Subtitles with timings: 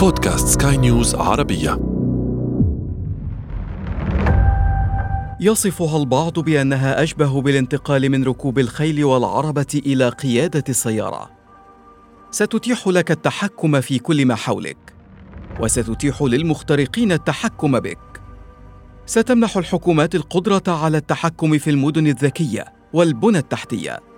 [0.00, 1.80] بودكاست سكاي نيوز عربية
[5.40, 11.30] يصفها البعض بأنها أشبه بالانتقال من ركوب الخيل والعربة إلى قيادة السيارة.
[12.30, 14.94] ستتيح لك التحكم في كل ما حولك،
[15.60, 18.20] وستتيح للمخترقين التحكم بك.
[19.06, 24.09] ستمنح الحكومات القدرة على التحكم في المدن الذكية والبنى التحتية.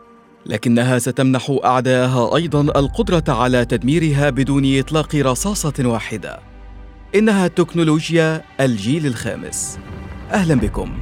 [0.47, 6.39] لكنها ستمنح اعداءها أيضا القدرة على تدميرها بدون إطلاق رصاصة واحدة.
[7.15, 9.79] إنها تكنولوجيا الجيل الخامس.
[10.31, 10.93] أهلا بكم.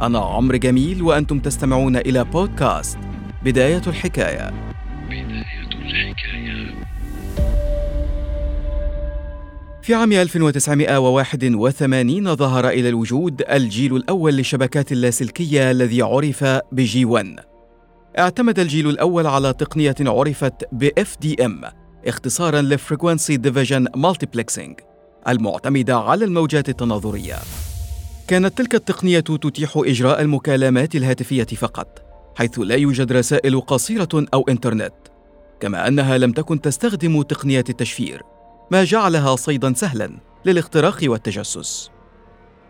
[0.00, 2.98] أنا عمرو جميل وأنتم تستمعون إلى بودكاست
[3.44, 4.50] بداية الحكاية.
[5.06, 6.74] بداية الحكاية.
[9.82, 17.49] في عام 1981 ظهر إلى الوجود الجيل الأول للشبكات اللاسلكية الذي عرف بجي 1
[18.20, 21.66] اعتمد الجيل الأول على تقنية عرفت ب FDM
[22.06, 24.82] اختصارا ل Frequency Division Multiplexing
[25.28, 27.36] المعتمدة على الموجات التناظرية.
[28.28, 32.02] كانت تلك التقنية تتيح إجراء المكالمات الهاتفية فقط،
[32.36, 34.94] حيث لا يوجد رسائل قصيرة أو إنترنت،
[35.60, 38.22] كما أنها لم تكن تستخدم تقنية التشفير،
[38.70, 40.10] ما جعلها صيدا سهلا
[40.44, 41.90] للاختراق والتجسس.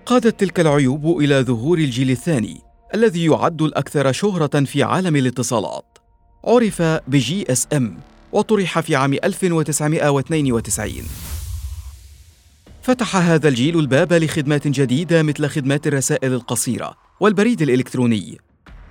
[0.07, 5.99] قادت تلك العيوب إلى ظهور الجيل الثاني الذي يعد الأكثر شهرة في عالم الاتصالات.
[6.45, 7.99] عرف ب GSM
[8.33, 10.93] وطرح في عام 1992
[12.83, 18.39] فتح هذا الجيل الباب لخدمات جديدة مثل خدمات الرسائل القصيرة والبريد الإلكتروني.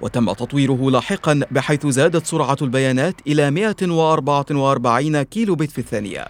[0.02, 6.28] وتم تطويره لاحقا بحيث زادت سرعة البيانات إلى 144 كيلو بت في الثانية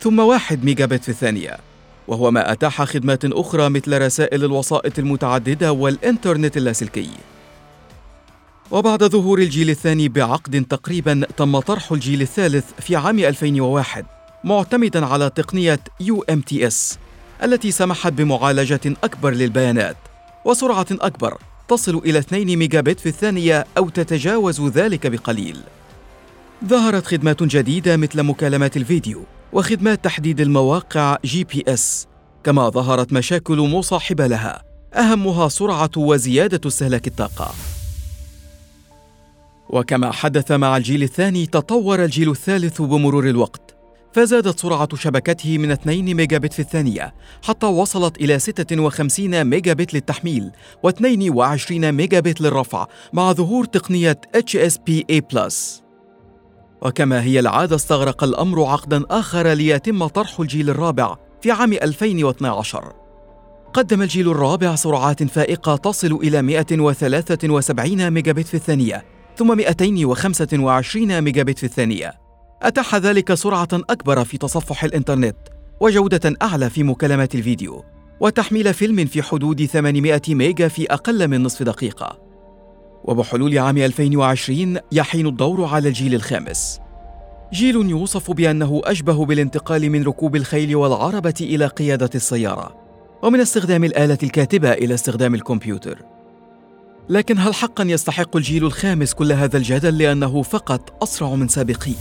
[0.00, 1.73] ثم 1 ميجا بت في الثانية.
[2.08, 7.10] وهو ما أتاح خدمات أخرى مثل رسائل الوسائط المتعددة والإنترنت اللاسلكي.
[8.70, 14.06] وبعد ظهور الجيل الثاني بعقد تقريبا تم طرح الجيل الثالث في عام 2001
[14.44, 16.96] معتمدا على تقنية UMTS
[17.42, 19.96] التي سمحت بمعالجة أكبر للبيانات
[20.44, 25.60] وسرعة أكبر تصل إلى 2 ميجا بت في الثانية أو تتجاوز ذلك بقليل.
[26.64, 29.22] ظهرت خدمات جديدة مثل مكالمات الفيديو
[29.54, 32.06] وخدمات تحديد المواقع GPS
[32.44, 34.62] كما ظهرت مشاكل مصاحبة لها.
[34.94, 37.54] أهمها سرعة وزيادة استهلاك الطاقة.
[39.68, 43.74] وكما حدث مع الجيل الثاني تطور الجيل الثالث بمرور الوقت.
[44.12, 49.94] فزادت سرعة شبكته من 2 ميجا بت في الثانية حتى وصلت إلى 56 ميجا بت
[49.94, 50.50] للتحميل
[50.86, 55.83] و22 ميجا بت للرفع مع ظهور تقنية HSPA+.
[56.84, 62.92] وكما هي العادة استغرق الأمر عقدا آخر ليتم طرح الجيل الرابع في عام 2012
[63.74, 69.04] قدم الجيل الرابع سرعات فائقة تصل إلى 173 ميجا بت في الثانية
[69.36, 72.12] ثم 225 ميجا بت في الثانية.
[72.62, 75.36] أتاح ذلك سرعة أكبر في تصفح الإنترنت
[75.80, 77.84] وجودة أعلى في مكالمات الفيديو
[78.20, 82.33] وتحميل فيلم في حدود 800 ميجا في أقل من نصف دقيقة.
[83.04, 86.80] وبحلول عام 2020 يحين الدور على الجيل الخامس.
[87.52, 92.76] جيل يوصف بأنه أشبه بالانتقال من ركوب الخيل والعربة إلى قيادة السيارة
[93.22, 95.98] ومن استخدام الآلة الكاتبة إلى استخدام الكمبيوتر.
[97.08, 101.94] لكن هل حقا يستحق الجيل الخامس كل هذا الجدل لأنه فقط أسرع من سابقيه؟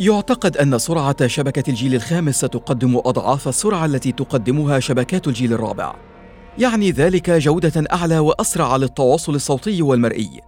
[0.00, 5.94] يعتقد أن سرعة شبكة الجيل الخامس ستقدم أضعاف السرعة التي تقدمها شبكات الجيل الرابع.
[6.58, 10.40] يعني ذلك جودة أعلى وأسرع للتواصل الصوتي والمرئي.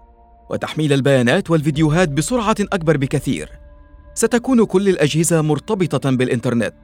[0.51, 3.51] وتحميل البيانات والفيديوهات بسرعة أكبر بكثير.
[4.15, 6.75] ستكون كل الأجهزة مرتبطة بالإنترنت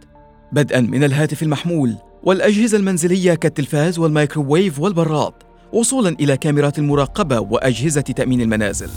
[0.53, 5.33] بدءا من الهاتف المحمول والأجهزة المنزلية كالتلفاز والمايكروويف والبراد
[5.73, 8.89] وصولا إلى كاميرات المراقبة وأجهزة تأمين المنازل.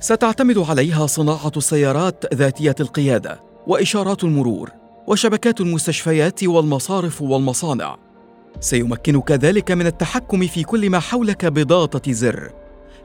[0.00, 4.70] ستعتمد عليها صناعة السيارات ذاتية القيادة وإشارات المرور
[5.06, 8.09] وشبكات المستشفيات والمصارف والمصانع.
[8.60, 12.52] سيمكنك ذلك من التحكم في كل ما حولك بضغطة زر.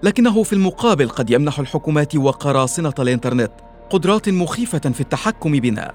[0.03, 3.51] لكنه في المقابل قد يمنح الحكومات وقراصنة الإنترنت
[3.89, 5.91] قدرات مخيفة في التحكم بنا.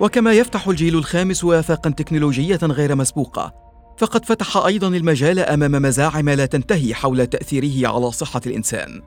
[0.00, 3.54] وكما يفتح الجيل الخامس آفاقا تكنولوجية غير مسبوقة
[3.98, 9.02] فقد فتح أيضا المجال أمام مزاعم لا تنتهي حول تأثيره على صحة الإنسان.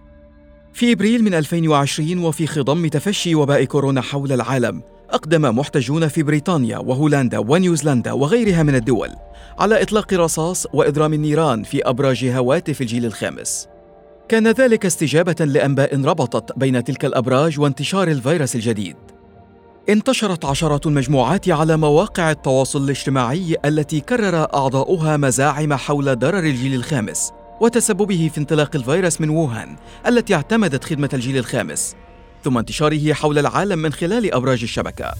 [0.74, 6.77] في إبريل من 2020 وفي خضم تفشي وباء كورونا حول العالم أقدم محتجون في بريطانيا
[6.77, 9.09] وهولندا ونيوزيلندا وغيرها من الدول
[9.59, 13.67] على إطلاق رصاص وإضرام النيران في أبراج هواتف الجيل الخامس.
[14.29, 18.95] كان ذلك استجابة لأنباء ربطت بين تلك الأبراج وانتشار الفيروس الجديد.
[19.89, 27.31] انتشرت عشرات المجموعات على مواقع التواصل الاجتماعي التي كرر أعضاؤها مزاعم حول ضرر الجيل الخامس
[27.61, 29.75] وتسببه في انطلاق الفيروس من ووهان
[30.07, 31.95] التي اعتمدت خدمة الجيل الخامس
[32.43, 35.13] ثم انتشاره حول العالم من خلال أبراج الشبكة.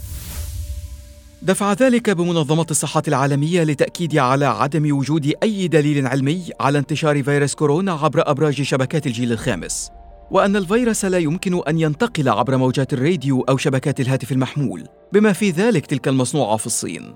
[1.42, 7.56] دفع ذلك بمنظمة الصحة العالمية لتأكيد على عدم وجود أي دليل علمي على انتشار فيروس
[7.56, 9.90] كورونا عبر أبراج شبكات الجيل الخامس
[10.32, 15.50] وأن الفيروس لا يمكن أن ينتقل عبر موجات الراديو أو شبكات الهاتف المحمول بما في
[15.50, 17.16] ذلك تلك المصنوعة في الصين.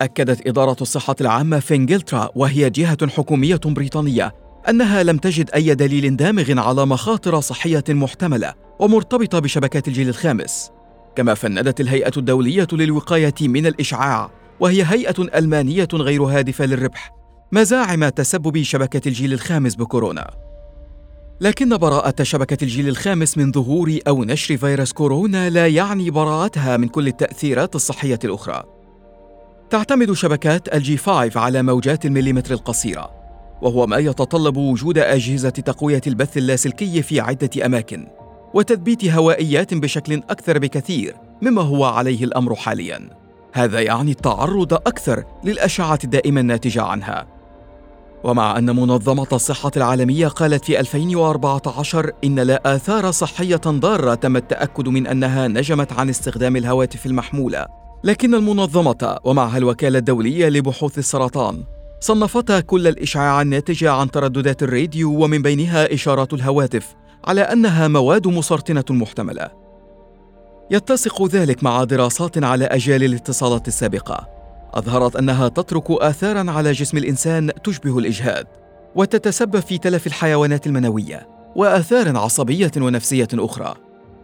[0.00, 4.32] أكدت إدارة الصحة العامة في إنجلترا وهي جهة حكومية بريطانية
[4.68, 10.70] أنها لم تجد أي دليل دامغ على مخاطر صحية محتملة ومرتبطة بشبكات الجيل الخامس.
[11.16, 14.30] كما فندت الهيئة الدولية للوقاية من الإشعاع
[14.60, 17.14] وهي هيئة ألمانية غير هادفة للربح
[17.52, 20.30] مزاعم تسبب شبكة الجيل الخامس بكورونا.
[21.40, 26.88] لكن براءة شبكة الجيل الخامس من ظهور أو نشر فيروس كورونا لا يعني براءتها من
[26.88, 28.64] كل التأثيرات الصحية الأخرى.
[29.70, 33.10] تعتمد شبكات الجي 5 على موجات المليمتر القصيرة،
[33.62, 38.06] وهو ما يتطلب وجود أجهزة تقوية البث اللاسلكي في عدة أماكن،
[38.54, 43.10] وتثبيت هوائيات بشكل أكثر بكثير مما هو عليه الأمر حالياً.
[43.52, 47.26] هذا يعني التعرض أكثر للأشعة الدائمة الناتجة عنها.
[48.24, 54.88] ومع أن منظمة الصحة العالمية قالت في 2014 إن لا آثار صحية ضارة تم التأكد
[54.88, 57.66] من أنها نجمت عن استخدام الهواتف المحمولة،
[58.04, 61.62] لكن المنظمة ومعها الوكالة الدولية لبحوث السرطان
[62.00, 68.84] صنفتا كل الإشعاع الناتجة عن ترددات الراديو ومن بينها إشارات الهواتف على أنها مواد مسرطنة
[68.90, 69.50] محتملة.
[70.70, 74.28] يتسق ذلك مع دراسات على أجيال الاتصالات السابقة
[74.74, 78.46] أظهرت أنها تترك آثارا على جسم الإنسان تشبه الإجهاد
[78.94, 83.74] وتتسبب في تلف الحيوانات المنوية وآثار عصبية ونفسية أخرى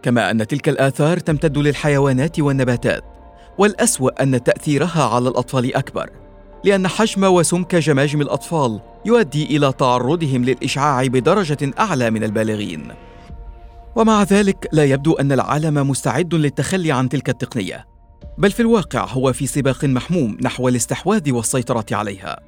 [0.03, 3.03] كما أن تلك الآثار تمتد للحيوانات والنباتات
[3.57, 6.09] والأسوأ أن تأثيرها على الأطفال أكبر
[6.63, 12.87] لأن حجم وسمك جماجم الأطفال يؤدي إلى تعرضهم للإشعاع بدرجة أعلى من البالغين
[13.95, 17.91] ومع ذلك لا يبدو أن العالم مستعد للتخلي عن تلك التقنية
[18.37, 22.39] بل في الواقع هو في سباق محموم نحو الاستحواذ والسيطرة عليها.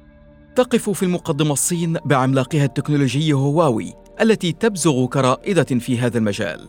[0.56, 6.68] تقف في المقدمة الصين بعملاقها التكنولوجي هواوي التي تبزغ كرائدة في هذا المجال.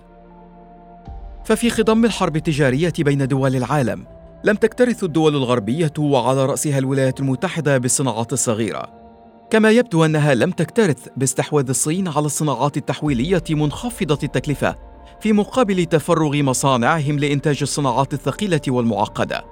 [1.45, 4.05] ففي خضم الحرب التجارية بين دول العالم،
[4.43, 9.04] لم تكترث الدول الغربية وعلى رأسها الولايات المتحدة بالصناعات الصغيرة.
[9.49, 14.75] كما يبدو أنها لم تكترث باستحواذ الصين على الصناعات التحويلية منخفضة التكلفة
[15.19, 19.45] في مقابل تفرغ مصانعهم لإنتاج الصناعات الثقيلة والمعقدة.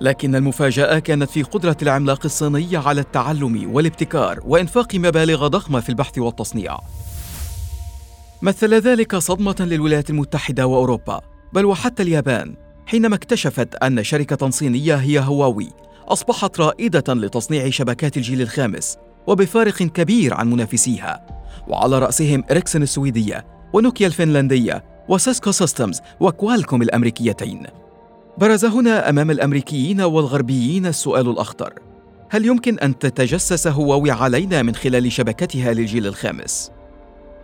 [0.00, 6.18] لكن المفاجأة كانت في قدرة العملاق الصيني على التعلم والابتكار وإنفاق مبالغ ضخمة في البحث
[6.18, 6.78] والتصنيع.
[8.42, 11.20] مثل ذلك صدمة للولايات المتحدة وأوروبا،
[11.52, 12.54] بل وحتى اليابان،
[12.86, 18.96] حينما اكتشفت أن شركة صينية هي هواوي أصبحت رائدة لتصنيع شبكات الجيل الخامس
[19.26, 21.26] وبفارق كبير عن منافسيها،
[21.68, 27.62] وعلى رأسهم إريكسون السويدية ونوكيا الفنلندية وسيسكو سيستمز وكوالكوم الأمريكيتين.
[28.38, 31.72] برز هنا أمام الأمريكيين والغربيين السؤال الأخطر.
[32.30, 36.70] هل يمكن أن تتجسس هواوي علينا من خلال شبكتها للجيل الخامس؟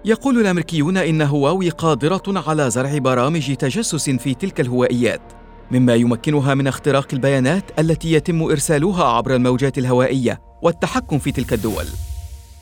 [0.05, 5.39] يقول الأمريكيون إن هواوي قادرة على زرع برامج تجسس في تلك الهوائيات.
[5.70, 11.84] مما يمكنها من اختراق البيانات التي يتم إرسالها عبر الموجات الهوائية والتحكم في تلك الدول.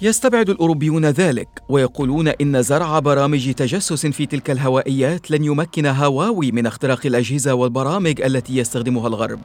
[0.03, 6.67] يستبعد الأوروبيون ذلك ويقولون إن زرع برامج تجسس في تلك الهوائيات لن يمكن هواوي من
[6.67, 9.41] اختراق الأجهزة والبرامج التي يستخدمها الغرب.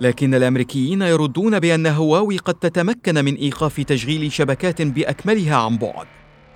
[0.00, 6.06] لكن الأمريكيين يردون بأن هواوي قد تتمكن من إيقاف تشغيل شبكات بأكملها عن بعد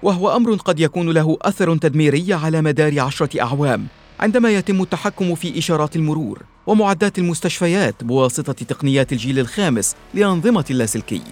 [0.02, 3.87] وهو أمر قد يكون له أثر تدميري على مدار عشرة أعوام.
[4.20, 11.23] عندما يتم التحكم في إشارات المرور ومعدات المستشفيات بواسطة تقنيات الجيل الخامس لأنظمة اللاسلكي.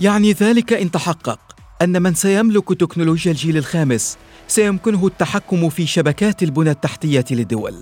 [0.00, 1.38] يعني ذلك إن تحقق
[1.82, 4.18] أن من سيملك تكنولوجيا الجيل الخامس
[4.48, 7.74] سيمكنه التحكم في شبكات البنى التحتية للدول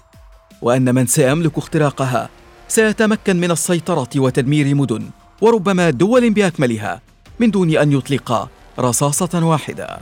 [0.62, 2.28] وأن من سيملك اختراقها
[2.68, 5.10] سيتمكن من السيطرة وتدمير مدن
[5.40, 7.00] وربما دول بأكملها
[7.40, 8.48] من دون أن يطلق
[8.78, 9.98] رصاصة واحدة.